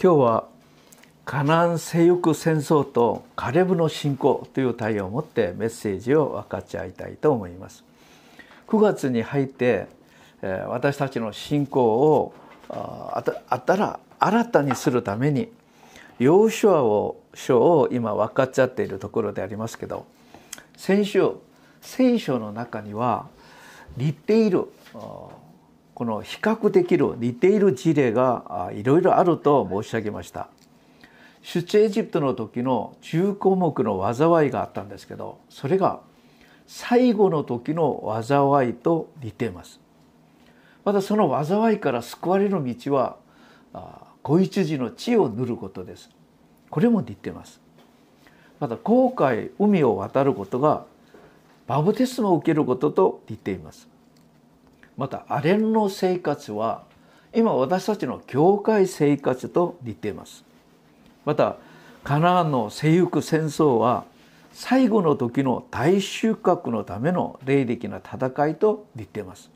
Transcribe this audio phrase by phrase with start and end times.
[0.00, 0.48] 今日は
[1.24, 7.82] カナン西域戦争とカレブの信仰という題を持ってメッセージを分かち合いたいと思います。
[8.68, 9.88] 9月に入って
[10.68, 12.32] 私たちの信仰を
[12.68, 13.24] あ
[13.56, 15.48] ったら新たにするために
[16.20, 20.06] ヨーシュアを書を今分かっちゃっているところでありますけど
[20.76, 21.28] 先週
[21.80, 23.26] 聖書の中には
[23.96, 24.68] 似ている
[25.98, 30.46] この比較できる似ている事例がいろいろあると申し上げました。
[31.42, 35.98] 出エジプトの時の10項目の災いがあったんですけどそれが
[36.68, 39.80] 最後の時の災いと似ています。
[40.84, 43.16] またその災いから救われる道は
[44.22, 46.10] 子羊の血を塗ることです。
[46.70, 47.60] これも似ています。
[48.60, 50.84] また航海海を渡ることが
[51.66, 53.88] バブテスマを受けることと似ています。
[54.98, 56.82] またアレンの生活は
[57.32, 60.44] 今私たちの教会生活と似ています。
[61.24, 61.56] また
[62.02, 64.04] カナンの生育戦争は
[64.52, 69.50] 最後の時の大収穫のための霊的な戦いと似ています。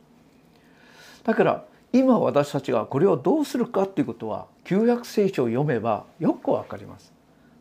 [1.24, 7.12] だから今私たちがこれをどうするかということは旧約聖書を読めばよくわかります。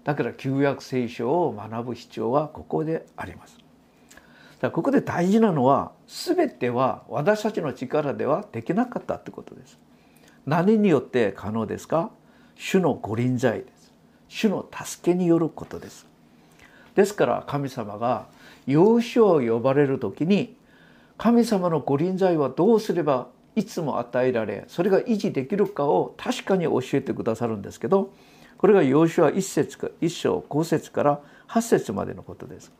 [0.03, 3.60] だから旧約聖書を学ぶ必要はここであります。
[4.69, 9.79] ここで大事なのは全ては私たちの力ではできなかったってことです。
[10.45, 12.11] 何によって可能ですか？
[12.55, 13.91] 主の御臨在です。
[14.27, 16.05] 主の助けによることです。
[16.93, 18.27] ですから神様が
[18.67, 20.55] 養子を呼ばれる時に
[21.17, 28.13] 神様の御臨在はどうすればいつも与えられそれが維持できるかを確かに教えてくださるんですけど
[28.57, 32.71] これが養子は一節か一章五節から八節までのことです。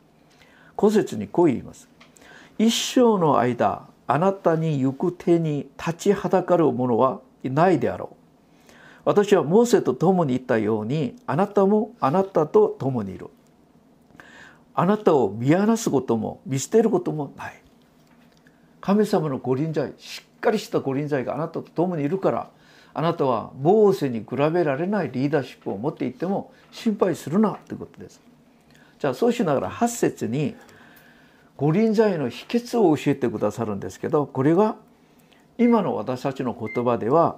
[0.82, 1.88] 古節にこう言います。
[2.58, 8.16] 一生の間あなたに行く手に立ちはだかる者はいないであろ
[8.68, 8.72] う。
[9.04, 13.28] 私はモーセと共に行ったようにあなたもあなたと共にいる。
[14.74, 17.62] あなたを見放すことも見捨てることもない。
[18.80, 22.50] 神様の御臨在しっかりした御臨在があなたと共にいるから
[22.92, 28.20] あなたはモーセに比べられないリーダーシップを持っていても心配するなということです。
[28.98, 30.56] じゃあそうしながら8節に
[31.56, 34.76] 五輪在の秘訣を教えてくださるんですけどこれが
[35.58, 37.36] 今の私たちの言葉では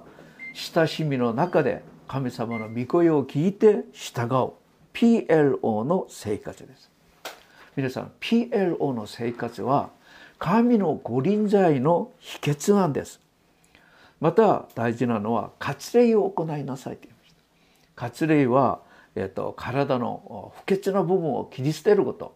[0.53, 4.53] 親しみの中で神様の御声を聞いて従う
[4.93, 6.89] PLO の生活です。
[7.75, 9.89] 皆さん PLO の生活は
[10.39, 13.19] 神の五輪在の秘訣なんです。
[14.21, 17.41] また大事なのは割礼を行いなさいと言いました。
[17.95, 18.79] 割礼は
[19.15, 22.35] えーと、体の不潔な部分を切り捨てること。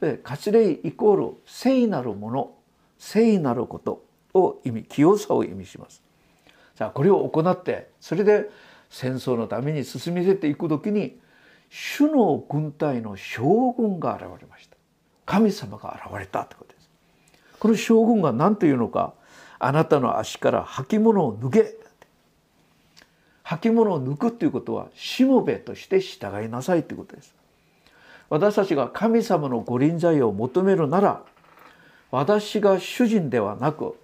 [0.00, 2.54] で割礼イコール聖なるもの
[2.98, 6.02] 聖なることを意味清さを意味します。
[6.74, 8.50] さあこれを行ってそれで
[8.90, 11.18] 戦争のために進み出ていく時に
[11.70, 14.76] 主の軍隊の将軍が現れました
[15.26, 16.90] 神様が現れたってことです
[17.58, 19.14] この将軍が何というのか
[19.58, 21.74] あなたの足から履物を脱げ
[23.44, 27.34] 履物を抜くっていうことはしもべとして従いなさいということです。
[28.34, 31.22] 私たちが神様の御臨在を求めるなら
[32.10, 33.94] 私が主人ではなく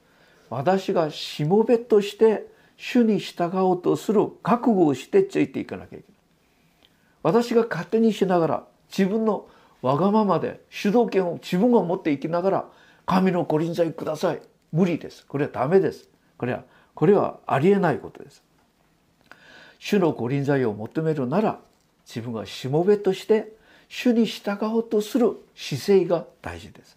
[0.50, 2.46] 私がしもべとして
[2.76, 6.88] 主に従おうとする覚悟をしてついていかなきゃいけない。
[7.24, 8.64] 私が勝手にしながら
[8.96, 9.48] 自分の
[9.82, 12.64] わがままで主導権を自分が持っていきながら
[13.06, 14.42] 神の御臨在ください。
[14.70, 15.26] 無理です。
[15.26, 16.08] これはダメです。
[16.38, 16.62] これは、
[16.94, 18.44] これはありえないことです。
[19.80, 21.58] 主の御臨在を求めるなら
[22.06, 23.58] 自分がしもべとして
[23.90, 26.96] 主に従おうとする姿勢が大事です。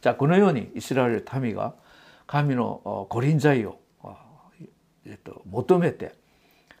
[0.00, 1.74] じゃあこのようにイスラエル民が
[2.26, 3.78] 神の御臨在を、
[5.04, 6.14] えっと、求めて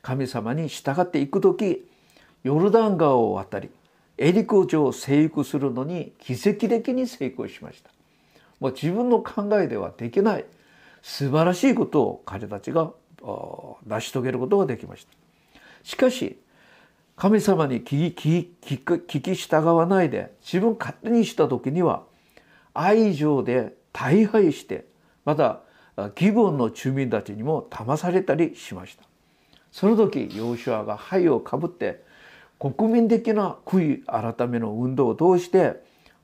[0.00, 1.84] 神様に従っていく時
[2.44, 3.70] ヨルダン川を渡り
[4.16, 7.90] エリコ城を征服するのに奇跡的に成功しました。
[8.60, 10.44] もう自分の考えではできない
[11.02, 12.92] 素晴らしいことを彼たちが
[13.86, 15.12] 成し遂げることができました。
[15.82, 16.38] しかし
[17.16, 22.02] 神様に聞き聞き従わないで自分勝手にした時には
[22.74, 24.86] 愛情で大敗して
[25.24, 25.60] また
[25.96, 29.04] 義分の住民たちにも騙されたりしました
[29.70, 32.02] その時ヨーシュアが灰をかぶって
[32.58, 35.82] 国民的な悔い改めの運動を通して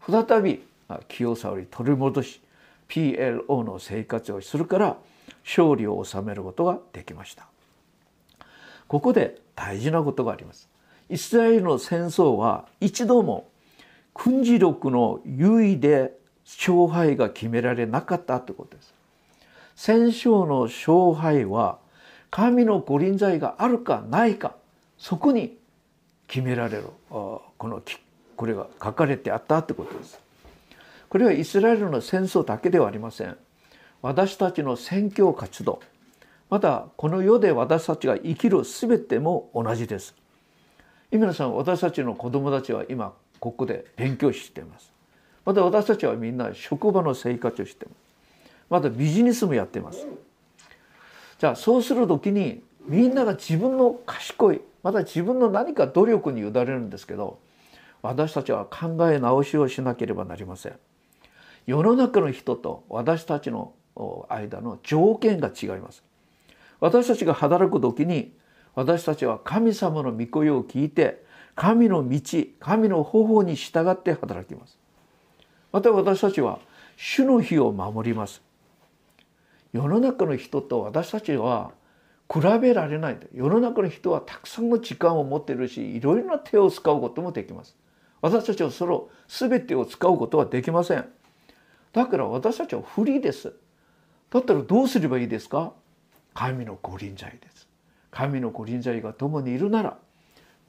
[0.08, 0.62] 再び
[1.08, 2.40] 清さを取り戻し
[2.88, 4.96] PLO の生活をするから
[5.44, 7.46] 勝利を収めることができました
[8.86, 10.68] ここで大事なことがあります。
[11.10, 13.48] イスラエルの戦争は一度も
[14.14, 16.12] 軍事力の優位で
[16.44, 18.94] 勝敗が決められなかったということです。
[19.76, 21.78] 戦勝の勝敗は
[22.30, 24.54] 神の御臨在があるかないか
[24.98, 25.56] そこに
[26.26, 27.80] 決められるこの
[28.36, 30.18] これが書かれてあったってことです。
[31.08, 33.36] これはイスラエルの戦争だけではありません。
[34.02, 35.80] 私たちの宣教活動
[36.50, 40.14] またこの世で私たちが生きる全ても同じです。
[41.10, 44.92] 皆さん私たちの子供たちは今ここで勉強してます。
[45.46, 47.96] また私たちはみんな職場の生活をしてます。
[48.68, 50.06] またビジネスもやってます。
[51.38, 57.38] じゃあそうする時にみんなが自分の賢いまた自分の何か努力に委ねるんですけど
[58.02, 60.74] 私たちは考え直しをしなければなりません。
[61.66, 63.72] 世の中の人と私たちの
[64.28, 66.04] 間の条件が違います。
[66.80, 68.32] 私たちが働く時に
[68.78, 71.24] 私たちは神様の御声を聞いて
[71.56, 72.20] 神の道
[72.60, 74.78] 神の方法に従って働きます。
[75.72, 76.60] また私たちは
[76.96, 78.40] 主の日を守ります。
[79.72, 81.72] 世の中の人と私たちは
[82.32, 83.18] 比べられない。
[83.34, 87.74] 世の中の人はたくさんの時間を持ってるしいろいろな手を使うこともできます。
[88.20, 91.04] 私たちはその全てを使うことはできません。
[91.92, 93.52] だから私たちはフリーです。
[94.30, 95.72] だったらどうすればいいですか？
[96.32, 97.66] 神の御臨在です。
[98.10, 99.98] 神の御臨在が共にいるなら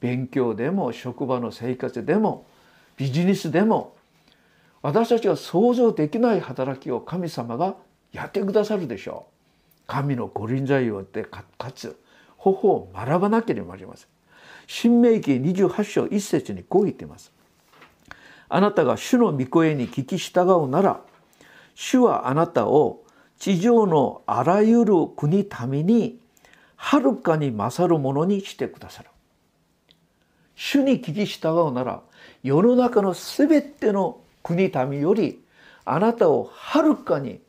[0.00, 2.46] 勉強でも職場の生活でも
[2.96, 3.96] ビジネスでも
[4.82, 7.76] 私たちが想像できない働きを神様が
[8.12, 9.32] やってくださるでしょう。
[9.86, 11.44] 神の御臨在をってか
[11.74, 11.98] つ
[12.36, 14.08] 方法を学ばなければなりません。
[14.66, 17.32] 新明記28章1節にこう言っています。
[18.48, 21.00] あなたが主の御声に聞き従うなら
[21.74, 23.02] 主はあなたを
[23.38, 26.19] 地上のあらゆる国民に
[26.82, 29.10] はるかに勝るものにしてくださる。
[30.56, 32.00] 主に聞き従うなら
[32.42, 35.44] 世の中の全ての国民より
[35.84, 37.40] あなたをはるかに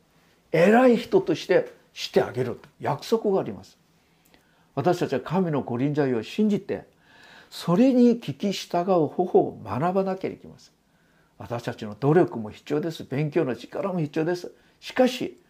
[0.52, 3.78] 偉い人としてしてあげる約束があります。
[4.74, 6.84] 私たちは神の御臨在を信じて
[7.48, 10.74] それに聞き従う方法を学ばなきゃいけません。
[11.38, 13.04] 私たちの努力も必要です。
[13.04, 14.52] 勉強の力も必要です。
[14.78, 15.40] しかし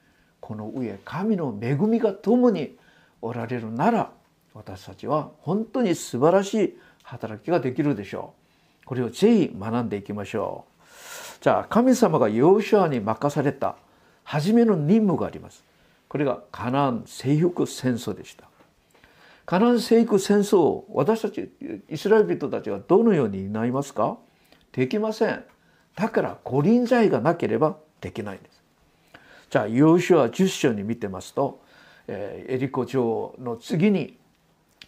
[0.41, 2.77] この上神の恵みが共に
[3.23, 4.11] おられるなら
[4.53, 8.35] 私たちは本当に素晴らしい働きができるでしょ
[8.83, 8.85] う。
[8.85, 11.43] これをぜひ学んでいきましょう。
[11.43, 13.77] じゃあ神様がヨーシュアに任された
[14.25, 15.65] 初めの任務があります。
[16.09, 18.45] これがカナン征服戦争でした。
[19.47, 21.51] カナン征服戦争を私たち
[21.89, 24.19] イスラエル人たちはどのように担いますか？
[24.73, 25.45] できません。
[25.97, 28.63] だから五輪罪がなければできないんです。
[29.51, 31.62] じゃあヨーシュア10章に見てますと、
[32.09, 34.19] えー、エリコ女王の次に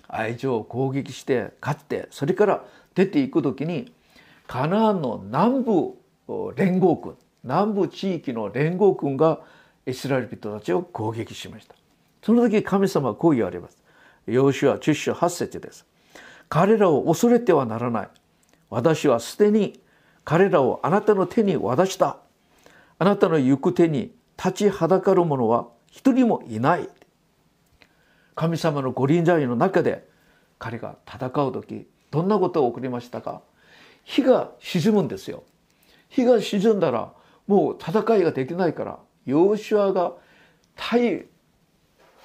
[0.09, 2.65] 愛情を攻撃して勝ってそれから
[2.95, 3.93] 出ていく時に
[4.47, 9.41] カナンの南部連合軍南部地域の連合軍が
[9.87, 11.75] イスラエル人たちを攻撃しました。
[12.23, 13.77] その時神様はこう言われます
[14.27, 15.87] ヨーシュア10章8節です。
[16.49, 18.09] 彼らを恐れてはならない。
[18.71, 19.81] 私はすでに
[20.25, 22.19] 彼らをあなたの手に渡した。
[22.99, 26.89] あなたの行く手に立ちはだかる者は一人もいない。
[28.35, 30.09] 神様の御臨在の中で
[30.59, 33.43] 彼が戦う時どんなことが起こりましたか？
[34.05, 35.45] 火が沈むんですよ。
[36.09, 37.13] 火が沈んだら
[37.47, 40.13] もう戦いができないからヨーシュアが
[40.77, 41.27] 太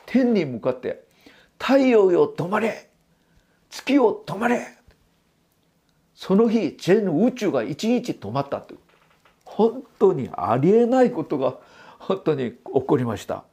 [0.06, 1.04] 天に向かって
[1.60, 2.90] 「太陽よ止まれ
[3.70, 4.68] 月よ止まれ」
[6.16, 8.80] その日全宇宙が一日止まったという
[9.46, 11.58] 本当にありえないことが
[11.98, 13.46] 本当に起こりました。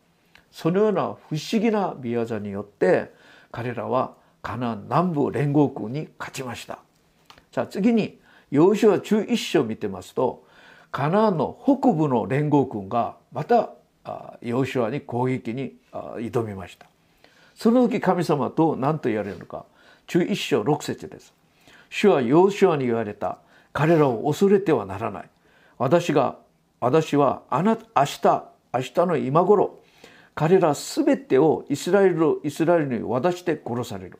[0.56, 3.12] そのような不思議な宮業によって
[3.52, 6.78] 彼らはカナン南部連合軍に勝ちました。
[7.52, 8.18] じゃあ次に
[8.50, 10.46] ヨーシュア11章を見てますと
[10.90, 13.74] カナンの北部の連合軍がまた
[14.40, 16.86] ヨーシュアに攻撃に挑みました。
[17.54, 19.66] その時神様と何と言われるのか
[20.06, 21.34] 11章6節です。
[21.90, 23.40] 主はヨーシュアに言われた
[23.74, 25.28] 彼らを恐れてはならない。
[25.76, 26.38] 私が
[26.80, 29.80] 私はあなた明日明日の今頃
[30.36, 34.18] 彼らすべてをイスラエルイスラエルに渡して殺される。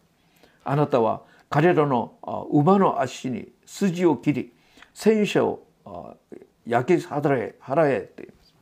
[0.64, 1.20] あなたは
[1.50, 2.14] 彼らの
[2.50, 4.52] 馬の足に筋を切り
[4.94, 5.62] 戦車を
[6.66, 8.54] 焼き払え払えって言います。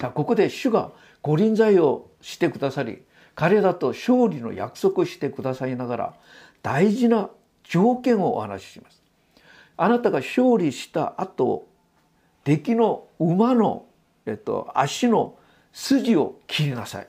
[0.00, 0.90] さあここで主が
[1.22, 3.02] 御臨在をしてくださり
[3.36, 6.14] 彼らと勝利の約束をしてくださいながら
[6.60, 7.30] 大事な
[7.62, 9.00] 条件をお話しします。
[9.76, 11.68] あなたが勝利した後
[12.42, 13.86] 敵の馬の、
[14.26, 15.36] えっと、足の
[15.72, 17.08] 筋を切りなさい。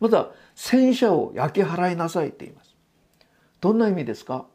[0.00, 2.74] また戦車を焼き払いなさいって言います。
[3.60, 4.46] どんな意味ですか？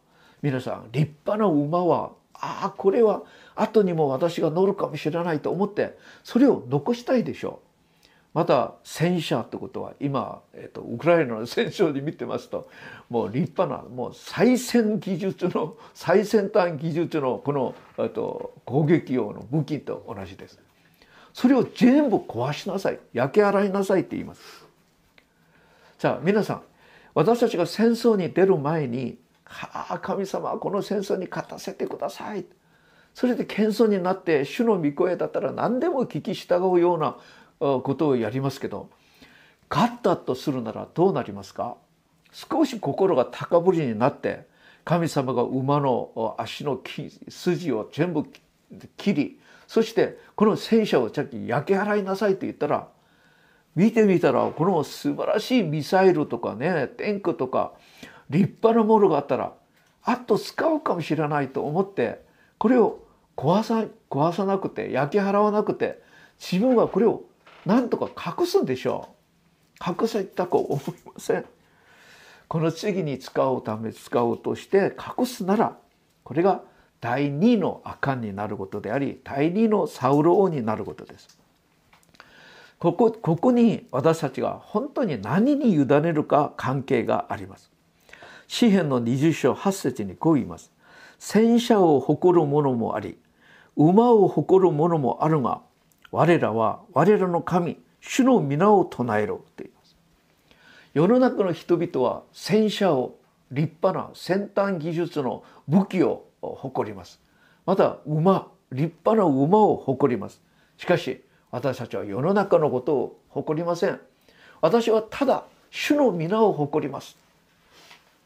[0.42, 3.24] 皆さん立派な馬はああこれは
[3.56, 7.68] 後にも私が乗るかもしれないと思ってそれを残したいでしょう。
[8.34, 12.70] また戦車ってことは今、えっと、ウクライナの戦争で見てますと
[13.10, 20.60] もう立派なもう最先技術の最先端技術のこのと攻撃用の武器と同じです。
[21.36, 23.00] それを全部壊しなさい。
[23.12, 24.66] 焼け洗いなさいって言います。
[26.00, 26.62] さあ皆さん
[27.14, 32.46] 私たちが戦争に出る前に「はあ神様はこの戦争に勝たせてください」
[33.14, 37.18] それで謙遜になって主の御声だったら何でも聞き従うような
[37.82, 38.90] ことをやりますけど
[39.70, 41.76] 勝ったとするならどうなりますか？
[42.32, 44.48] 少し心が高ぶりになって
[44.86, 46.80] 神様が馬の足の
[47.28, 48.26] 筋を全部
[48.96, 52.88] 切りそしてこの戦車をちゃっき焼け払いなさいと言ったら
[53.76, 57.74] 見てみたらこの素晴らしいミサイルとかねテンクとか
[58.30, 59.54] 立派なものがあったら
[60.04, 62.24] あと使うかもしれないと思って
[62.58, 63.00] これを
[63.36, 66.02] 壊さ壊さなくて焼き払わなくて
[66.40, 67.24] 自分はこれを
[67.66, 69.16] なんとか隠すんでしょう。
[69.86, 71.46] 隠せたと思いません。
[72.48, 75.78] この次に使うため使おうとして隠すなら
[76.24, 76.62] これが
[77.06, 81.38] 第二のアカンになることであり第二のサウロ王になることです。
[82.80, 87.70] ここここに私たちが本当に何に委ねるか関係があります。
[88.48, 90.72] 詩篇の20章8節にこう言います。
[91.20, 93.20] 戦車を誇る者もあり
[93.78, 95.62] 馬を誇る者もあるが
[96.10, 99.96] 我らは我らの神主の皆を唱えろと言います。
[100.96, 103.20] 世の中の人々は戦車を
[103.52, 107.20] 立派な先端技術の武器を誇ります。
[107.66, 110.42] また馬立派な馬を誇ります。
[110.78, 111.22] しかし
[111.52, 114.00] 私たちは世の中のことを誇りません。
[114.62, 117.18] 私はただ主の皆を誇ります。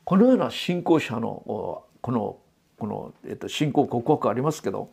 [0.03, 2.37] このような信仰者のこの
[2.77, 4.89] この、えっと、信仰告白ありますけど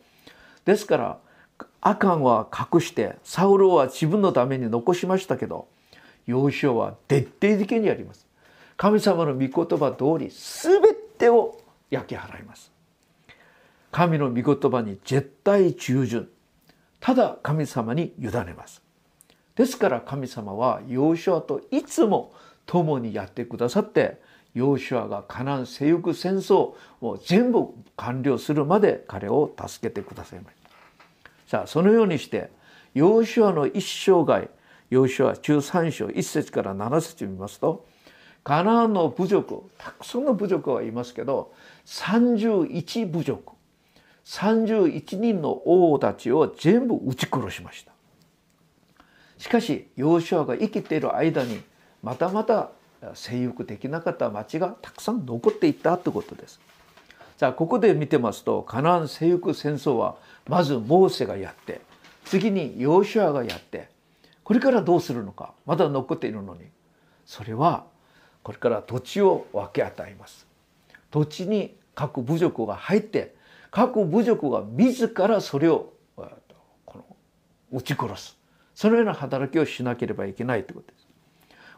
[0.65, 1.17] ですから
[1.79, 5.67] アカンは隠してサウロは自分のために残しましたけど
[6.25, 8.27] 幼少は徹底的にやります。
[8.75, 10.81] 神様の御言葉通り全
[11.17, 12.71] てを焼き払います。
[13.97, 16.29] 神の御言葉に絶対従順。
[16.99, 18.83] ただ神様に委ねます。
[19.55, 22.31] ですから神様は幼少といつも
[22.67, 24.21] 共にやってくださって
[24.53, 30.57] ヨーシュアがカナン征服戦争を全部完了するまで彼を助けてくださいまし
[31.47, 32.51] たさあそのようにして
[32.93, 34.47] ヨーシュアの一生涯
[34.91, 37.87] ヨーシュア13章1節から7節見ますと
[38.43, 41.51] カナンの部族たくさんの部族はいますけど
[41.87, 43.56] 31部族
[44.27, 47.93] 31人の王たちを全部撃ち殺しました
[49.37, 51.61] しかしヨーシュアが生きている間に
[52.03, 52.69] またまた
[53.13, 56.59] 征服できなかった町がたくさん残っていったってことです。
[57.37, 60.15] じゃあここで見てますとカナン征服戦争は
[60.47, 61.81] まずモーセがやって
[62.25, 63.89] 次にヨーシュアがやって
[64.43, 66.61] これからどうするのかまだ残っているのに
[67.27, 67.85] それは
[68.41, 70.47] これから土地を分け与えます。
[71.11, 73.36] 土地に各部族が入って
[73.71, 77.05] 各部族が自らそれをこの
[77.71, 78.37] 撃ち殺す。
[78.73, 81.07] そのような働きをしなければいけないということです。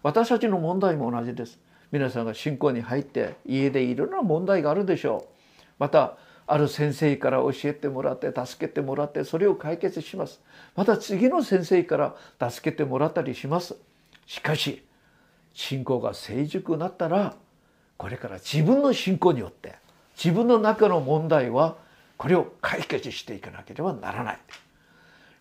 [0.03, 1.60] 私たちの問題も同じです。
[1.91, 5.34] 皆さんが信仰に入って家でいろんな問題があるでしょう。
[5.79, 10.41] またある先生から教えてもらって助けてもらってそれを解決します。
[10.75, 13.75] また次の先生から助けてもらったりします。
[14.25, 14.86] しかし
[15.53, 17.36] 信仰が成熟になったら
[17.98, 19.75] これから自分の信仰によって
[20.22, 21.78] 自分の中の問題は
[22.18, 24.40] これを解決していかなければならない。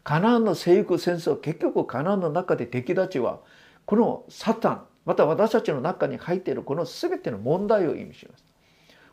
[0.05, 3.41] カナンの征服戦争結局カナンの中で敵たちは
[3.85, 8.45] このサタンまた私たちの中に入っているこの全ての問題を意味します。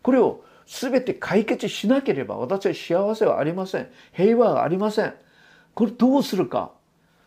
[0.04, 3.90] これを全て解決しなければ私は幸せはありません。
[4.14, 5.14] 平和はありません。
[5.74, 6.72] これどうするか。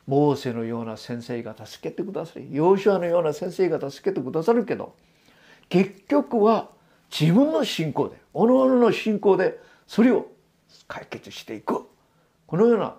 [0.07, 4.95] モーセのような先生が助けてくださり、ヨーシュアのような先生が助けてくださるけど、
[5.69, 6.71] 結局は
[7.11, 10.27] 自分の信仰で、おのおのの信仰でそれを
[10.87, 11.87] 解決していく。
[12.47, 12.95] このような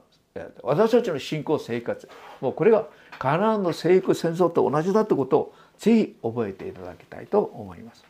[0.64, 2.10] 私たちの信仰生活、
[2.42, 2.88] もうこれが
[3.18, 8.06] カナンの征服戦争と同じだということをぜひ覚えていただきたいと思います。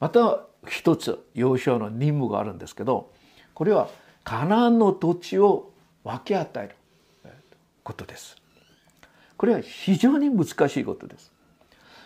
[0.00, 3.10] また一つ幼少の任務があるんですけど
[3.54, 3.88] これは
[4.24, 5.70] カナンの土地を
[6.04, 6.74] 分け与える
[7.82, 8.36] ことです。
[9.36, 11.32] これは非常に難しいことです。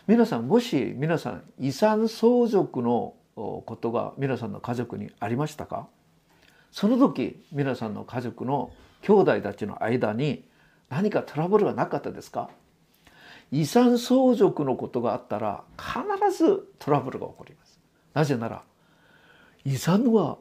[0.07, 5.89] 皆さんもし皆さん遺産相続のことが皆さんの家族にありましたか？
[6.71, 8.71] その時皆さんの家族の
[9.01, 10.45] 兄弟たちの間に
[10.91, 12.51] 何かトラブルはなかったですか？
[13.51, 17.81] 遺産相続のことがあったら必ずトラブルが起こります。
[18.13, 18.63] なぜなら
[19.65, 20.37] 遺産は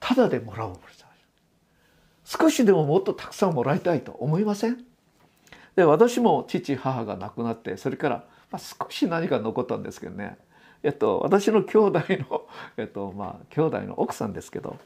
[0.00, 1.16] ただでもらうものじゃない。
[2.24, 4.84] 少しでももっとたくさんもらいたいと思いません？
[5.76, 10.36] で私も父母が亡くなってそれから、まあ、少し何か残ったんですけどね。
[10.82, 14.76] えっと私の兄弟の えっとまあ兄弟の奥さんですけど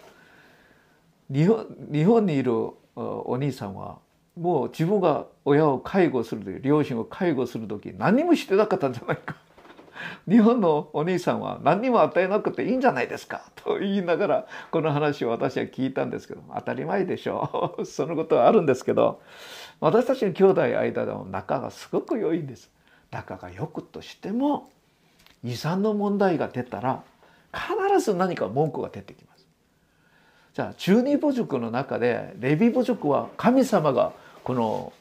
[1.32, 2.52] 日本日本にいる
[2.94, 3.98] お兄さんは
[4.38, 9.36] もう自分が親を介護する時両親を介護する時何もしてなかったんじゃないか。
[10.28, 17.84] 日本のお兄さんは何にも与えなくていいんじゃないですかと言いながらこの話を私は聞いたんですけど当たり前でしょう。
[17.88, 19.22] そのことはあるんですけど
[19.80, 22.70] 私たちの兄弟間でも仲がすごく良いんです。
[23.16, 24.68] 仲が良くとしても
[25.42, 27.02] 遺産の問題が出たら
[27.52, 29.46] 必ず何か文句が出てきます。
[30.52, 34.12] じゃあ中二母塾の中でレビ母塾は神様が
[34.44, 34.92] この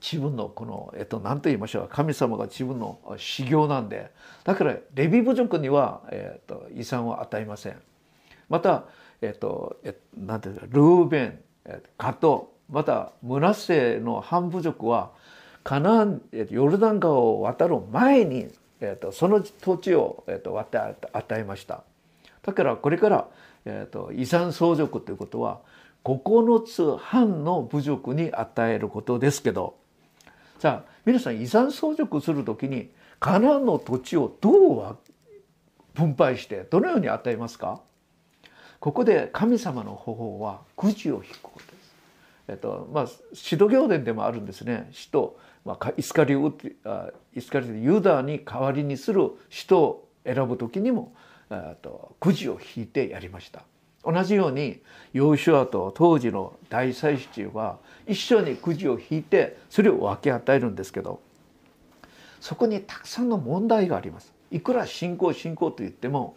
[0.00, 4.10] 自分のこの、えっと、何と言いましょう神様が自分の修行なんで
[4.44, 7.76] だからレビ部族には、えっと、遺産を与えません。
[8.48, 8.84] また、
[9.22, 11.38] えっと、えなんていうかルーベン
[11.96, 15.12] ガトまたムナッセの半部族は
[15.64, 18.48] カナンヨルダン川を渡る前に、
[18.80, 20.96] えっと、その土地を、えっと、与
[21.40, 21.84] えました。
[22.42, 23.28] だからこれから、
[23.64, 25.60] えっと、遺産相続ということは
[26.04, 29.76] 9つ半の部族に与えることですけど。
[30.58, 34.96] じゃあ皆さん遺産相続する時にカナンの土地をどう
[35.92, 37.80] 分配してどのように与えますか？
[38.78, 41.64] ここで神様の方法はくじを引くこと。
[41.64, 41.81] です。
[42.48, 44.88] えっとまあ、使徒行伝でもあるんですね。
[44.92, 46.52] 使徒、まあ、イスカリオ
[47.34, 51.14] イスカリユダに代わりにする使徒を選ぶ時にも、
[51.50, 53.62] えっと、くじを引いてやりました。
[54.04, 54.82] 同じように
[55.12, 61.20] ヨーシュアと当時の大祭司は一緒にくじを引いてそれを分け与えるんですけど
[62.40, 64.32] そこにたくさんの問題があります。
[64.50, 66.34] いくら信仰信仰と言っても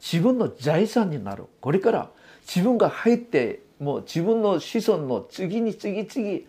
[0.00, 2.10] 自分の財産になるこれから
[2.42, 6.40] 自分が入ってもう自分の子孫の次に次々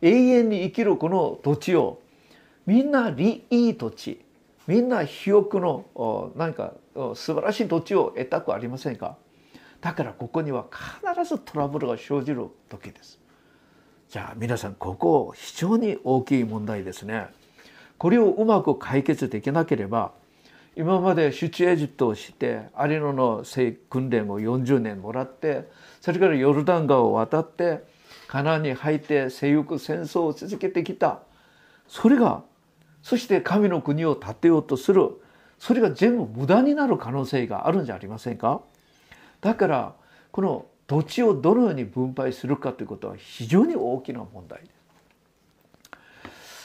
[0.00, 2.00] 永遠に生きるこの土地を
[2.66, 4.20] みんないい土地
[4.66, 6.74] みんな肥沃の何か
[7.14, 9.16] 素晴らしい土地を得たくありませんか？
[9.80, 13.18] だからここには必ずトラブルが生じる時です。
[14.10, 17.26] じゃあ皆さんここ非常に大きい問題ですね。
[17.96, 20.12] これをうまく解決できなければ
[20.76, 23.44] 今まで出エジプトをしてアリノの
[23.90, 25.68] 訓練を40年もらって
[26.00, 27.82] それからヨルダン川を渡って
[28.26, 31.20] カナに入って生育戦争を続けてきた。
[31.86, 32.42] それが
[33.02, 35.10] そして神の国を建てようとする。
[35.58, 38.60] それが全部無駄になる可能性があるんじゃありませんか？
[39.40, 39.94] だから
[40.30, 44.70] この土地をどのように分配するかということは非常に大きな問題です。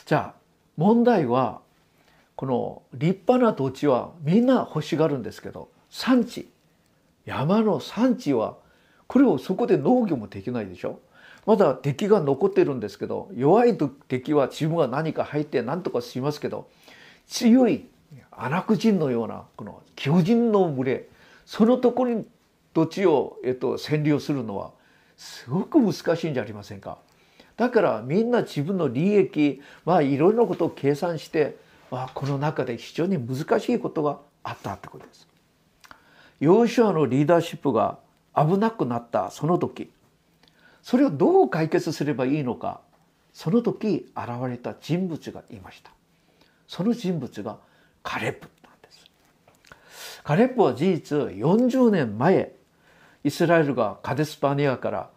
[0.06, 0.40] じゃあ
[0.78, 1.62] 問題は
[2.36, 6.50] この立派な土地はみんな欲しがるんですけど産地。
[7.26, 8.58] 山の産地は
[9.08, 11.00] これをそこで農業もできないでしょ？
[11.46, 16.70] まだ敵が残ってるんですけど弱い敵は自分が何か入って何とかしますけど
[17.28, 17.86] 強い
[18.32, 21.08] アナク人のようなこの巨人の群れ
[21.46, 22.26] そのところに
[22.74, 24.72] 土地を、えっと、占領するのは
[25.18, 26.98] すごく難しいんじゃありませんか？
[27.58, 31.58] だからみんな自分の利益まあいろいろなことを計算して、
[31.92, 35.28] まあ、この中で非常に難しいことがあったってことです。
[36.40, 38.00] ヨーシュアのリーダーシップが
[38.36, 39.92] 危なくなったその時
[40.82, 42.82] それをどう解決すればいいのか
[43.34, 45.92] その時現れた人物がいました。
[46.68, 47.58] その人物が
[48.04, 49.10] カレップなんです。
[50.24, 52.54] カレップは事実40年前
[53.24, 55.10] イスラエルがカデスパニアから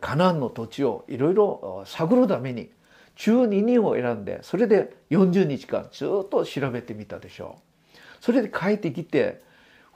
[0.00, 2.70] カナンの土地をいろいろ探るために
[3.16, 7.96] 12人を選んでそれで40日間ずっと調べてみたでしょう。
[8.20, 9.42] それで帰ってきて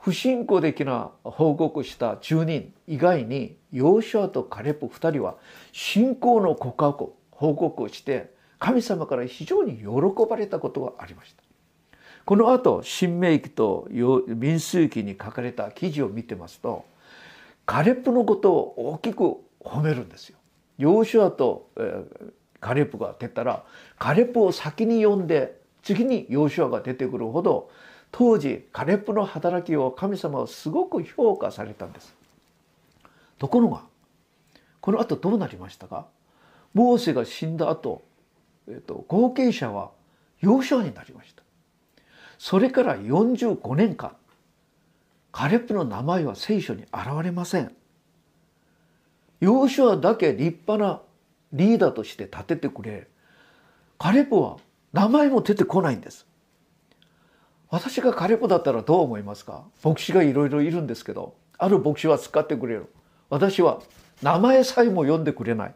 [0.01, 5.35] 不信仰的な報告した10人以外にヨーシュアとカレプ2人は
[5.71, 9.85] 信仰の告白報告をして神様から非常に喜
[10.27, 11.43] ばれたことがありました。
[12.25, 13.87] この後新明記と
[14.27, 16.85] 民数記に書かれた記事を見てますと
[17.65, 20.37] カレプのことを大きく褒めるんですよ。
[20.77, 22.03] ヨーシュアと、え、
[22.59, 23.63] カレプが出たら
[23.99, 27.69] カレプを先に呼んで次にヨーシュアが出てくるほど
[28.11, 32.13] 当時カレプの働きを神様はすごく評価されたんです。
[33.39, 33.83] ところが
[34.81, 36.07] この後どうなりましたか？
[36.73, 38.03] モーセが死んだ後、
[38.67, 39.91] えーと、後継者は
[40.39, 41.43] ヨーシュアになりました。
[42.37, 44.15] それから45年間
[45.31, 47.73] カレプの名前は聖書に現れません。
[49.39, 51.01] ヨーシュアだけ立派な
[51.53, 53.07] リーダーとして立ててくれ。
[53.97, 54.57] カレプは
[54.93, 56.27] 名前も出てこないんです。
[57.71, 59.63] 私がカレプだったらどう思いますか？
[59.83, 62.93] 牧師がいろいろいるんですけど、ある牧師は使ってくれる。
[63.29, 63.81] 私は
[64.21, 65.75] 名前さえも読んでくれない。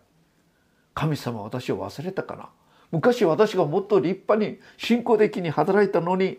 [0.93, 2.49] 神様私を忘れたかな。
[2.91, 6.37] 昔私がもっと立派に信仰的に働いたのに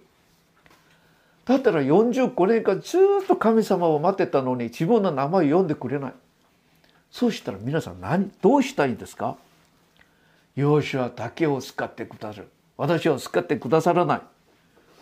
[1.44, 6.14] だったら45年間ずっと神様を待ってたのに自分の名前を読んでくれない。
[7.10, 9.38] そうしたら皆さん何どうしたいんですか？
[10.54, 12.48] ヨシュアだけを使ってくださる。
[12.76, 14.22] 私を使ってくださらない。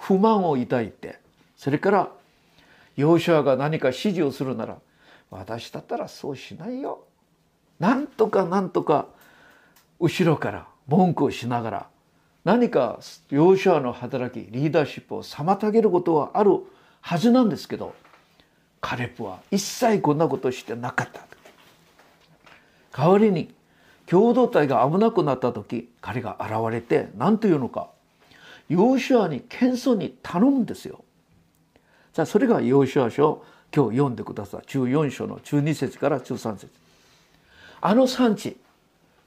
[0.05, 1.19] 不満を抱いて
[1.57, 2.09] それから
[2.95, 4.77] ヨシュアが何か指示をするなら
[5.31, 7.05] 私だったらそうしないよ。
[7.81, 9.07] なんとかなんとか
[9.99, 11.87] 後ろから文句をしながら
[12.45, 16.51] 何かヨシュアの働きリーダーシップを妨げることはある
[17.01, 17.95] はずなんですけど
[18.83, 21.23] カレプは一切こんなことしてなかった。
[22.97, 23.55] 代わりに
[24.05, 27.94] 共同体が危なくなった時彼が現れて何というのか。
[28.69, 31.05] ヨシュアに謙遜に頼むんですよ。
[32.13, 34.61] じゃあそれがヨシュア書今日読んでください。
[34.63, 36.71] 14章の中2節から中3節。
[37.81, 38.57] あの産地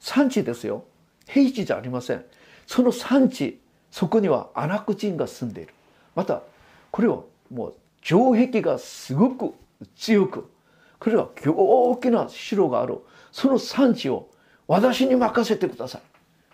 [0.00, 0.84] 産地ですよ。
[1.26, 2.24] 平地じゃありません。
[2.66, 5.74] その産地そこにはアナク人が住んでいる。
[6.14, 6.42] また
[6.90, 7.20] これは
[7.50, 9.54] もう城壁がすごく
[9.96, 10.50] 強く。
[10.98, 12.98] これは大きな城がある。
[13.30, 14.28] その産地を
[14.66, 16.02] 私に任せてください。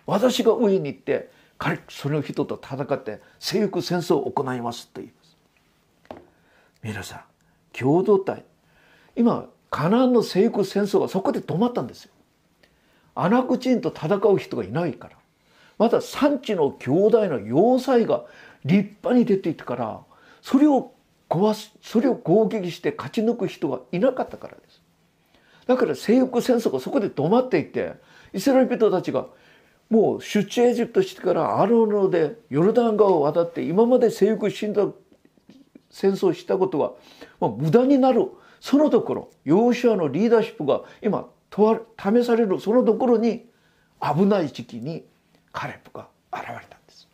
[0.05, 5.37] 私が上に行って彼その人と戦って征服戦争を行いますと言います。
[6.83, 7.21] 皆さん
[7.73, 8.43] 共同体。
[9.15, 12.11] 今カナンの征服戦争がそこで止まったんですよ。
[13.15, 15.17] アナクチンと戦う人がいないから。
[15.77, 18.25] また産地の兄弟の要塞が
[18.63, 19.99] 立派に出ていたから
[20.41, 20.93] それを
[21.29, 24.81] 壊すそれを攻撃して勝ち抜く人がいなかったからです。
[25.67, 27.93] だから征服戦争がそこで止まっていて
[28.33, 29.27] イスラエル人たちが
[29.89, 34.87] もう出地エジプトしてからアロノでヨルダン川を渡って今まで征服死んだ
[35.89, 36.91] 戦争をしたことが、
[37.39, 38.27] まあ、無駄になる
[38.59, 43.45] そのところヨーシアのリーダーシップが今試されるそのところに
[44.01, 45.05] 危ない時期に
[45.51, 47.07] カレプが現れたんです。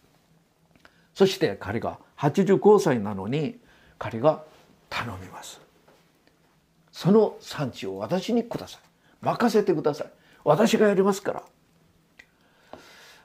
[1.13, 3.59] そして彼が85歳なのに
[3.99, 4.43] 彼が
[4.89, 5.61] 頼みます。
[6.91, 8.81] その産地を私にください。
[9.21, 10.07] 任せてください。
[10.43, 11.43] 私がやりますから。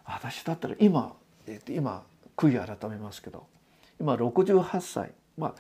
[0.07, 1.14] 私だったら今、
[1.47, 2.05] えー、今
[2.37, 3.47] 悔い改めますけど
[4.01, 5.55] 今68歳まあ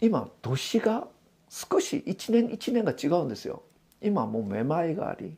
[0.00, 1.08] 今年が
[1.48, 3.62] 少し一年一年が違うんですよ。
[4.00, 5.36] 今もうめまいがあり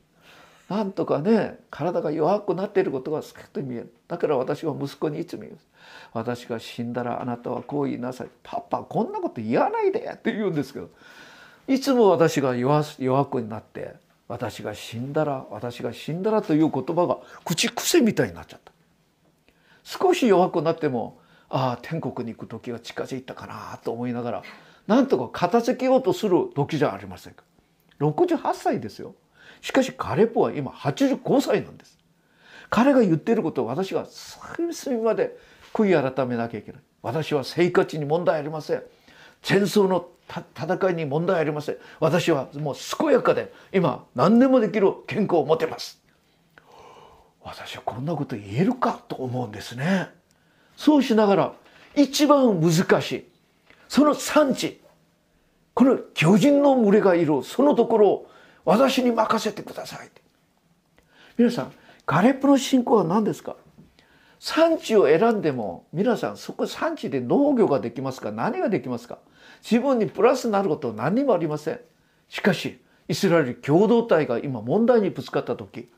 [0.69, 3.95] なんとかね体が弱くなっていることが透けて見える。
[4.07, 5.59] だから私は息子にいつも言う
[6.13, 8.29] 私が死んだらあなたはこう言いなさい。
[8.43, 10.91] パパこんなこと言わないでって言うんですけど
[11.67, 13.95] いつも私が弱弱くなって
[14.31, 18.73] 私が死んだら私が死んだらという言葉が口癖みたいになっちゃった。
[19.83, 24.43] 少し弱くなってもああ天国に行く時が近づいたかなと思いながら
[24.87, 27.43] なんとか片付けようとする時じゃありませんか。
[27.99, 29.17] 68歳ですよ。
[29.63, 31.99] しかし彼ポは今85歳なんです。
[32.69, 35.37] 彼が言っていることを私が隅々まで
[35.75, 36.81] 悔い改めなきゃいけない。
[37.03, 38.85] 私は生活に問題ありません。
[39.43, 41.77] 戦争の戦いに問題ありません。
[41.99, 46.01] 私はもう健やかで今何でもできる健康を持てます。
[47.43, 50.11] 私はこんなこと言えるかと思うんですね。
[50.77, 51.53] そうしながら
[51.97, 53.29] 一番難しい
[53.89, 54.81] その産地
[55.75, 58.31] この巨人の群れがいるそのところを
[58.65, 60.11] 私に任せてください。
[61.37, 61.73] 皆さん
[62.07, 63.57] ガレップの信仰は何ですか？
[64.39, 68.31] 産地を選んでも皆さんそこ産地で農業ができますか？
[68.31, 69.19] 何ができますか？
[69.63, 71.81] 自分にプラスになることは何にもありません。
[72.29, 75.89] しかしイスラエル共同体が今問題にぶつかった時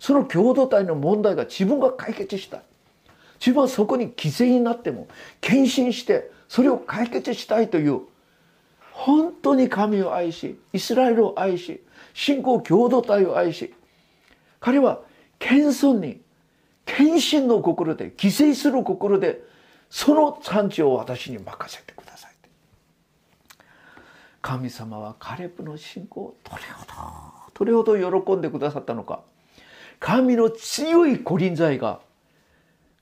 [0.00, 2.58] その共同体の問題が自分が解決した。
[2.58, 2.60] い
[3.38, 5.08] 自分はそこに犠牲になっても
[5.40, 8.00] 献身してそれを解決したいという
[8.92, 11.82] 本当に神を愛しイスラエルを愛し
[12.14, 13.74] 信仰共同体を愛し
[14.60, 15.00] 彼は
[15.38, 16.20] 謙遜に
[16.86, 19.42] 献身の心で犠牲する心で
[19.90, 22.35] その産地を私に任せてください。
[24.46, 26.84] 神様はカレプの信仰をどれほ
[27.64, 29.22] どどれほど喜んでくださったのか。
[29.98, 31.98] 神の強いコリン剤が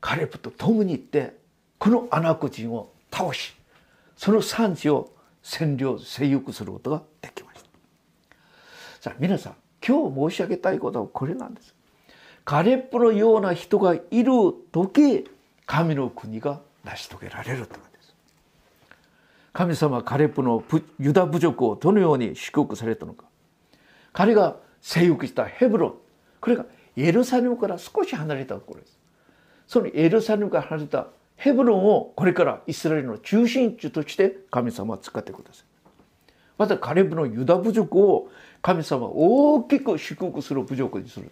[0.00, 1.36] カレプと共に行って
[1.78, 3.52] このアナク人を倒し
[4.16, 5.10] その産地を
[5.42, 7.68] 占領征服することができました。
[9.02, 9.54] さあ皆さん
[9.86, 11.74] 今日申し上げたいことはこれなんです。
[12.46, 14.32] カレップのような人がいる
[14.72, 15.28] 時
[15.66, 17.93] 神の国が成し遂げられると。
[19.54, 20.64] 神様カレプの
[20.98, 23.24] ユダ部族をどのように祝福されたのか。
[24.12, 25.94] 彼が征服したヘブロン。
[26.40, 28.98] これがエルサレムから少し離れたところです。
[29.68, 35.64] そのエルサレムから離れたヘブロンをこれからイスラエルの中心地として神様は使ってください。
[36.58, 38.28] またカレブのユダ部族を
[38.60, 41.30] 神様は大きく祝福する部族にする。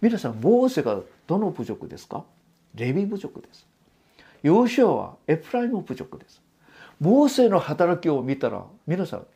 [0.00, 2.24] 皆さん、モーセがどの部族ですか？
[2.76, 3.66] レビ部族です。
[4.44, 6.40] ヨシアはエフライム部族です。
[7.00, 9.26] モーセの働きを見たら皆さん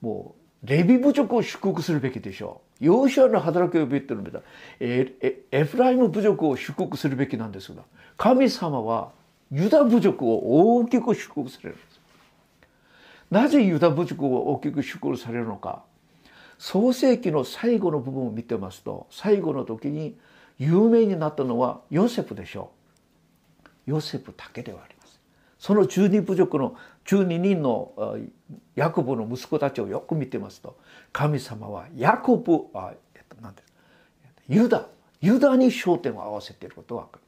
[0.00, 2.84] もうレビ部族を祝福するべきでしょう。
[2.84, 4.40] ヨシアの働きを見てるんだ
[4.80, 5.12] エ
[5.52, 7.82] エフライム部族を祝福するべきなんですが
[8.16, 9.12] 神様は
[9.52, 12.00] ユダ部族を大きく祝福されるんです。
[13.30, 15.84] なぜユダ部族を大きく祝福されるのか。
[16.58, 20.16] 創世紀の最後の部分を見てますと最後の時に
[20.58, 22.70] 有名になったのはヨセフでしょ
[23.86, 23.90] う。
[23.90, 24.91] ヨセフだけではあり
[25.62, 28.18] その十二部族の十二人の
[28.74, 30.76] ヤコブの息子たちをよく見てますと
[31.12, 33.72] 神様はヤコブあ、えっと、何です
[34.48, 34.88] ユダ
[35.20, 37.22] ユダに焦点を合わせていることが分かる。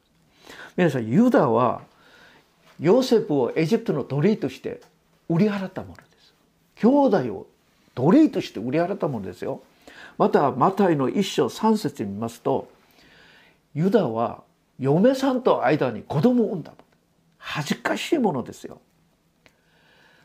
[0.77, 1.83] 皆さんユダは
[2.81, 4.81] ヨセフをエジプトの奴隷として
[5.29, 6.35] 売り払ったものです。
[6.75, 7.47] 兄弟を
[7.94, 9.62] 奴隷として売り払ったものですよ。
[10.18, 12.68] またマタイの一章三節見ますと
[13.77, 14.42] ユダは
[14.81, 16.73] 嫁さんと間に子供を産んだ
[17.47, 18.81] 恥ずかしいものですよ。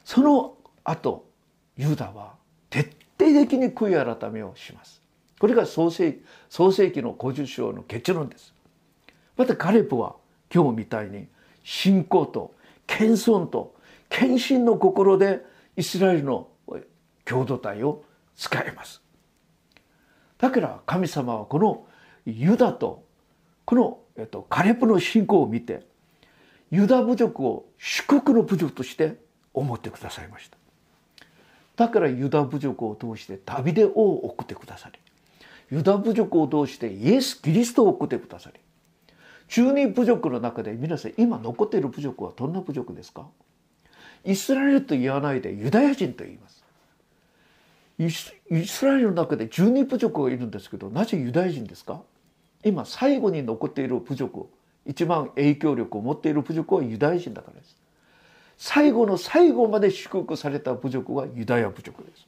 [0.05, 1.29] その後
[1.75, 2.35] ユダは
[2.69, 2.83] 徹
[3.19, 5.01] 底的に悔い改めをします。
[5.37, 8.53] これが創世創世紀の50章の結論です。
[9.35, 10.15] またカレプは
[10.53, 11.27] 今日みたいに
[11.63, 12.55] 信仰と
[12.87, 13.75] 謙遜と
[14.07, 16.47] 献身の心でイスラエルの
[17.25, 18.05] 共同体を
[18.37, 19.01] 使えます。
[20.37, 21.85] だから神様はこの
[22.25, 23.03] ユダと
[23.65, 25.88] この、えっと、カレプの信仰を見て
[26.71, 29.17] ユダ部族を祝福の部族として
[29.53, 30.57] 思ってくださいました。
[31.75, 34.99] だからユダ部族を通してダビデを送ってくださり
[35.71, 38.59] ユダ部族を通してイエス・キリストを送ってくださり
[39.47, 43.27] 中二部族の中で皆さん今残っている部族はどんな部族ですか？
[44.25, 46.63] イスラエルと言わないでユダヤ人と言います。
[48.51, 52.01] イスラエルの中で12部族がいるんですけどなぜユダヤ人ですか？
[52.63, 54.49] 今最後に残っている部族
[54.85, 57.75] 一番影響力を持っている部族はユダヤ人だからです。
[58.57, 62.27] 最後の最後まで祝福された部族はユダヤ部族です。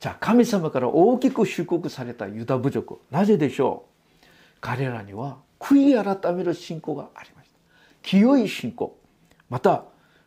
[0.00, 3.84] じゃあ神様から大きく祝福されたユダ部族なぜでしょ
[4.20, 4.26] う？
[4.60, 7.56] 彼らには悔い改める信仰がありました。
[8.02, 8.98] 清い信仰。
[9.48, 9.84] また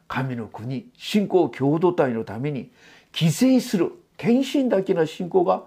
[0.07, 2.71] 神の国信仰共同体のために
[3.13, 5.63] 犠牲する献身だけな信仰が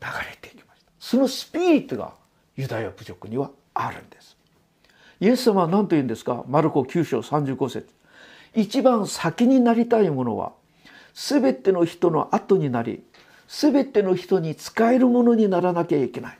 [0.00, 0.92] 流れていきました。
[1.00, 2.14] そのスピリットが
[2.56, 4.36] ユダヤ部族にはあるんです。
[5.20, 6.44] イエス様は何と言うんですか？
[6.48, 7.86] マルコ9章35節。
[8.54, 10.52] 一番先になりたいものは
[11.14, 13.02] 全ての人の後になり
[13.48, 16.38] 全ての人に使えるものにならなきゃいけない。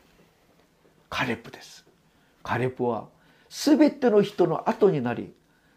[1.09, 1.85] カレプです。
[2.43, 3.07] カレプは
[3.49, 5.33] 全ての人の後になり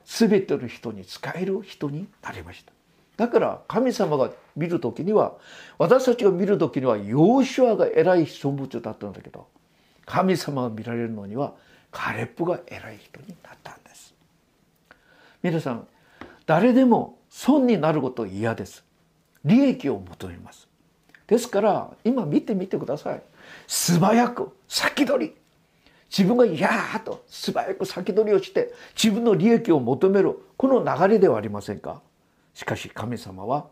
[0.06, 2.72] 全ての人に使える人になりました。
[3.18, 5.34] だから神様が見る時には
[5.78, 9.48] 私たちが見る時にはヨーシュアが偉い人物だったんだけど
[10.06, 11.54] 神様が見られるのには
[11.91, 14.13] カレプが偉い人になったんです。
[15.41, 15.88] 皆さん
[16.46, 18.84] 誰でも損になること嫌です。
[19.44, 20.68] 利益を求めます。
[21.28, 23.24] ですから今見てみてください。
[23.68, 25.36] 素早く先取り。
[26.10, 30.38] 自分がやーと素早く先取りをして自分の利益を求める。
[30.56, 32.02] この流れではありませんか。
[32.54, 33.68] しかし神様は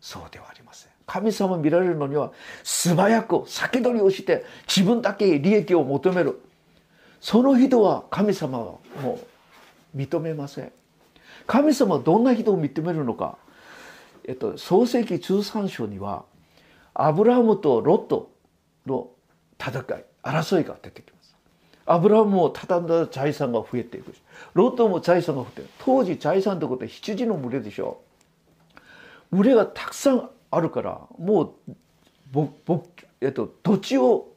[0.00, 0.92] そうではありません。
[1.10, 2.30] 神様見られるのには
[2.62, 6.40] 素早く先取りをして自分だけ利益を求める。
[7.20, 8.64] その人は神様は
[9.02, 9.18] も
[9.92, 10.72] う認めません。
[11.48, 13.38] 神様はどんな人を認めるのか、
[14.24, 16.24] えっと、創世紀13章には
[16.94, 18.30] アブラハムとロット
[18.86, 19.10] の
[19.58, 21.34] 戦い争いが出てきます。
[21.86, 24.22] アブラハムもただんだ財産が増えていくし
[24.54, 28.00] ロットも財産が増えて当時財産ってことは羊の群れでしょ
[29.32, 31.74] 群れがたくさんあるからもう
[32.30, 32.84] ぼぼ、
[33.20, 34.28] えっと、土地を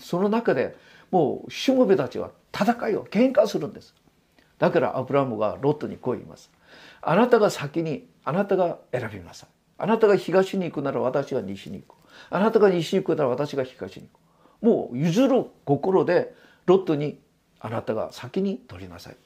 [0.00, 0.76] その中で
[1.10, 3.94] もうしもべたちは戦いを喧嘩するんです。
[4.58, 6.50] だからアブラムがロットにこう言います。
[7.02, 9.48] あなたが先にあなたが選びなさい。
[9.76, 11.98] あなたが東に行くなら私が西に行く
[12.30, 16.34] あなたが西に行くなら私が東に行くもう譲る心で
[16.66, 17.18] ロットに
[17.60, 19.16] あなたが先に取りなさい。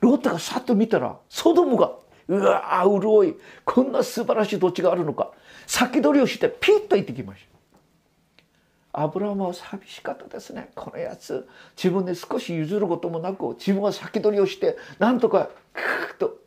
[0.00, 1.92] ロットがさっと見たらソドムが
[2.28, 3.34] うわー潤い。
[3.64, 5.30] こんな素晴らしい土地があるのか。
[5.66, 7.42] 先取りをしてピッと行ってきまし
[8.92, 9.02] た。
[9.02, 10.70] アブラハムは寂しかったですね。
[10.74, 11.46] このやつ。
[11.76, 16.38] 自分で少し譲ることもなく自分が先取りをしてなんとかクーッと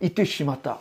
[0.00, 0.80] 言ってしまった。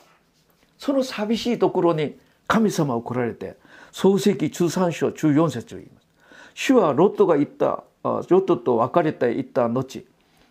[0.78, 3.58] その寂しいところに神様を来られて
[3.92, 6.08] 創世記中3章中4節を言います。
[6.54, 10.04] 主はロットが言ったロットと別れていった後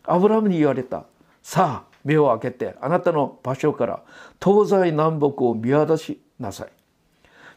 [0.05, 1.05] アブラムに言われた。
[1.43, 4.03] さあ目を開けてあなたの場所から
[4.43, 6.69] 東西南北を見渡しなさい。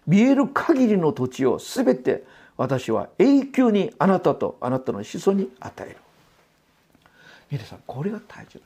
[0.06, 2.24] 見える限りの土地を全て
[2.58, 5.98] 私は永久にあなたとあなたの子孫に与える。
[7.50, 8.64] 皆さんこれが大事です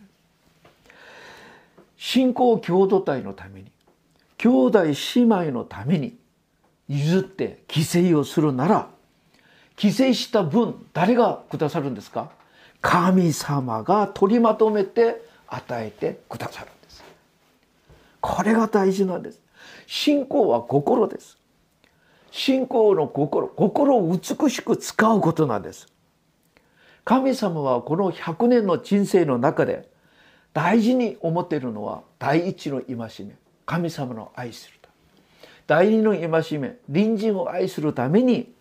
[1.98, 3.72] 信仰共同体のために
[4.38, 6.18] 兄弟姉妹のために
[6.88, 8.88] 譲って犠牲をするなら
[9.76, 12.32] 犠牲した分誰がくださるんですか？
[12.82, 17.04] 神様が取りまとめて与えてくださるんです。
[18.22, 19.42] これが大事なんです。
[19.86, 21.38] 信仰は心です。
[22.32, 25.88] 信仰の心心を美しく使うことなんです。
[27.06, 29.90] 神様はこの100年の人生の中で
[30.54, 33.36] 大事に思っているのは第一の戒め。
[33.66, 34.78] 神様の愛する
[35.68, 38.52] 第二の戒め隣人を愛するために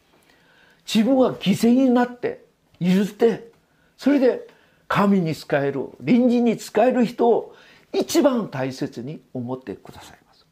[0.93, 2.45] 自分は犠牲になって
[2.81, 3.51] 譲って
[3.97, 4.49] それで
[4.89, 7.55] 神に仕える隣人に仕える人を
[7.93, 10.47] 一番大切に思ってくださいます。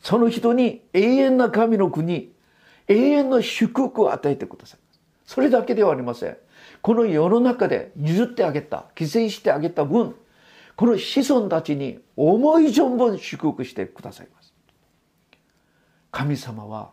[0.00, 2.32] その人に永遠な神の国
[2.88, 4.80] 永遠の祝福を与えてください
[5.24, 6.36] それだけではありません。
[6.82, 10.14] この世の中で譲ってあげた犠牲してあげた分
[10.76, 14.54] この子孫たちに思い存分祝福してくださいます。
[16.10, 16.90] 神様は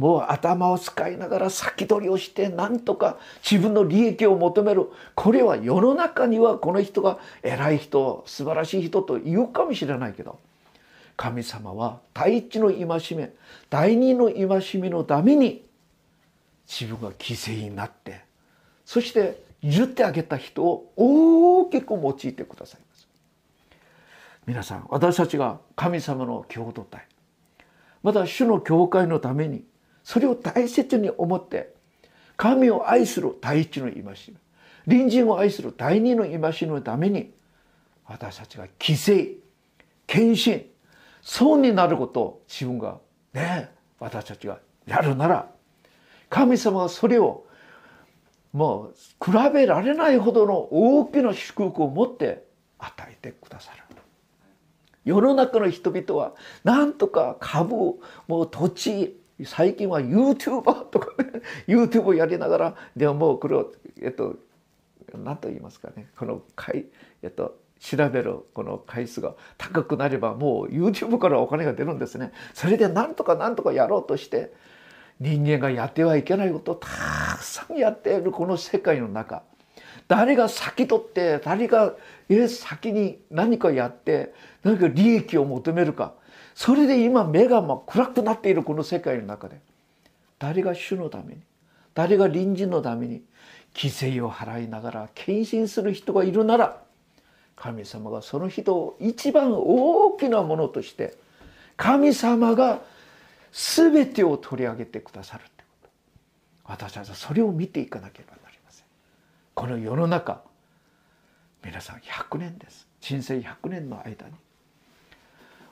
[0.00, 4.86] もう頭を使いながら先取りをして何とか自分の利益を求める。
[5.14, 10.38] これは世の中にはこの人が偉い人素晴らしい人と言うかもしれないけど
[11.18, 13.30] 神様は第一の戒め
[13.68, 15.66] 第二の戒めのために
[16.66, 18.22] 自分が犠牲になって
[18.86, 23.06] そして譲ってあげた人を大きく用いてくださいます。
[24.46, 27.06] 皆さん私たちが神様の共同体
[28.02, 29.68] また主の教会のために
[30.10, 31.72] それを大切に思って
[32.36, 34.14] 神を愛する第一の戒め
[34.84, 37.32] 隣人を愛する第二の戒めのために
[38.06, 39.36] 私たちが犠牲
[40.08, 40.66] 献身
[41.22, 42.98] 損になることを自分が
[43.32, 43.70] ね
[44.00, 45.48] 私たちがやるなら
[46.28, 47.46] 神様はそれを
[48.52, 48.94] もう
[49.24, 52.42] 比べられないほどの大きな祝福を持って
[52.80, 53.84] 与えてくださる。
[55.04, 64.36] 世の中の人々はなんとか株もう土地最近は YouTuber とかね YouTube をやりながらでももうこれをえっと
[65.14, 66.86] 何と言いますかねこの回
[67.22, 72.32] えっと調べるこの回数が高くなればもう YouTube からお金が出るんですね。
[72.52, 74.52] それでなんとかなんとかやろうとして
[75.18, 76.88] 人間がやってはいけないことをた
[77.38, 79.42] くさんやっているこの世界の中
[80.08, 81.94] 誰が先取って誰が
[82.48, 86.14] 先に何かやって何か利益を求めるか
[86.60, 89.62] それで今目が暗くなっているこの世界の中で
[90.38, 91.40] 誰が主のために
[91.94, 93.22] 誰が隣人のために
[93.72, 96.82] 犠牲を払いながら献身する人がいるなら
[97.56, 101.16] 神様がその人を一番大きなものとして
[101.78, 102.82] 神様が
[103.52, 105.88] 全てを取り上げてくださるってこと。
[106.64, 108.84] 私たちはそれを見ていかなければなりません。
[109.54, 110.42] この世の中
[111.64, 112.86] 皆さん100年です。
[113.00, 114.34] 人生100年の間に。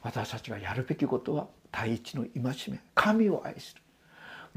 [0.03, 3.83] 私たちがやるべきことは第一の戒め神を愛する。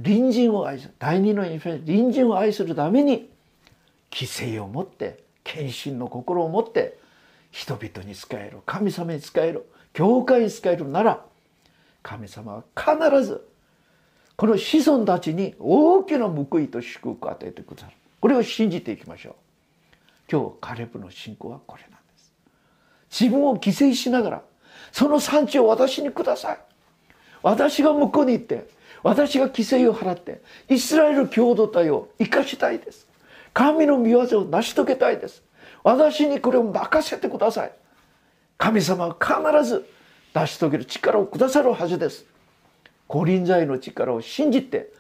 [0.04, 0.94] 隣人を愛する。
[1.00, 3.30] 第二の隣人を愛するために
[4.12, 6.98] 犠牲を持って献身の心を持って
[7.52, 11.24] 人々に仕える神様に仕える教会に仕えるなら
[12.04, 13.46] 神様は必ず
[14.38, 17.94] この子孫たちに大きな報いと祝福を与えてくださる。
[18.20, 19.36] これを信じていきましょう。
[20.32, 22.34] 今日カレブの信仰はこれなんです。
[23.12, 24.42] 自分を犠牲しながら
[24.92, 26.60] その産地を私にください。
[27.42, 28.68] 私が向こうに行って
[29.04, 33.08] 私が犠牲を払ってイスラエル共同体を生かしたいです。
[33.54, 35.44] 神の御業を成し遂げたいです。
[35.84, 37.72] 私にこれを任せてください。
[38.58, 39.90] 神様は必ず
[40.34, 42.26] 成し遂げる力をくださるはずです。
[43.08, 44.94] 五輪財の力を信じて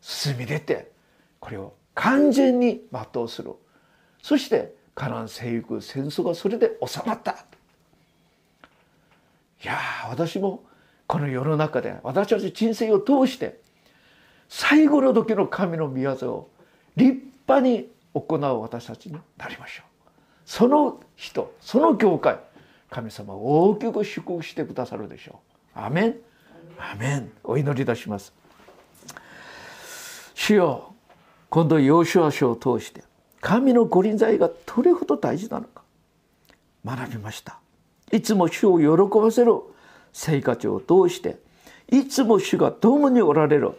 [0.00, 0.92] 進み出て
[1.40, 3.54] これを完全に全うする。
[4.22, 7.44] そしてカナン征服戦争がそれで収まった。
[9.62, 10.64] いや私も
[11.06, 13.60] この世の中で私たち人生を通して
[14.48, 16.50] 最後の時の神の御業を
[16.96, 17.12] 立
[17.48, 19.86] 派に行う私たちになりましょう。
[20.44, 22.38] その人その教会
[22.90, 25.40] 神様を大きく祝福してくださるでしょ
[25.76, 25.78] う。
[25.78, 26.16] アメン。
[26.78, 27.30] アメン。
[27.44, 28.32] お祈りいたします。
[30.34, 30.94] 主よ
[31.50, 33.02] 今度ヨシュア書を通して
[33.40, 35.82] 神の御臨在がどれほど大事なのか
[36.84, 37.58] 学びました。
[38.12, 39.52] いつも主を喜ばせる
[40.12, 41.38] 生活を通して。
[41.88, 43.72] いつも主が共におられる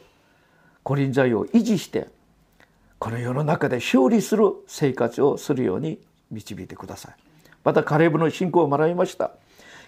[0.83, 2.07] 御臨在を維持して。
[2.99, 5.99] この世の中で勝利する生活をするように
[6.31, 7.15] 導いてください。
[7.63, 9.31] またカレブの信仰を学びました。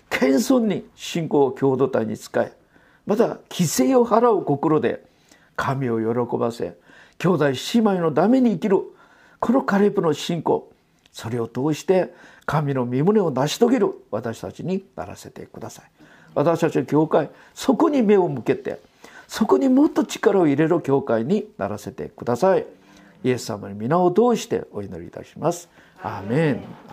[0.09, 2.51] 謙遜に信仰を共同体に使え。
[3.05, 5.07] また犠牲を払う心で。
[5.55, 6.77] 神を喜ばせ。
[7.17, 8.77] 兄弟姉妹のために生きる
[9.39, 10.71] このカレブの信仰。
[11.11, 12.13] それを通して
[12.49, 15.85] 神の身旨を成し遂げる私たちにならせてください。
[16.33, 18.79] 私たちの教会そこに目を向けて
[19.27, 22.65] そこにもっと力を入れる教会にならせてください。
[23.23, 25.69] イエス様に皆を通してお祈りいたします。
[26.01, 26.63] アーメン。